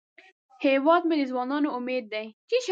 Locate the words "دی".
2.13-2.27